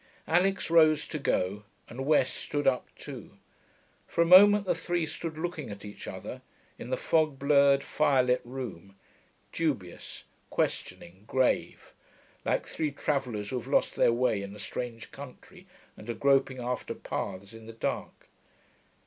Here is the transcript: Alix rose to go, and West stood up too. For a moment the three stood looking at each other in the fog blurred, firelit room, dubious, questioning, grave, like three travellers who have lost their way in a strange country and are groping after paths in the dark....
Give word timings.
Alix 0.27 0.71
rose 0.71 1.07
to 1.09 1.19
go, 1.19 1.63
and 1.87 2.07
West 2.07 2.33
stood 2.33 2.65
up 2.65 2.87
too. 2.95 3.37
For 4.07 4.21
a 4.21 4.25
moment 4.25 4.65
the 4.65 4.73
three 4.73 5.05
stood 5.05 5.37
looking 5.37 5.69
at 5.69 5.85
each 5.85 6.07
other 6.07 6.41
in 6.79 6.89
the 6.89 6.97
fog 6.97 7.37
blurred, 7.37 7.83
firelit 7.83 8.41
room, 8.43 8.95
dubious, 9.51 10.23
questioning, 10.49 11.25
grave, 11.27 11.93
like 12.43 12.65
three 12.65 12.89
travellers 12.89 13.51
who 13.51 13.59
have 13.59 13.67
lost 13.71 13.95
their 13.95 14.11
way 14.11 14.41
in 14.41 14.55
a 14.55 14.57
strange 14.57 15.11
country 15.11 15.67
and 15.95 16.09
are 16.09 16.15
groping 16.15 16.57
after 16.57 16.95
paths 16.95 17.53
in 17.53 17.67
the 17.67 17.71
dark.... 17.73 18.27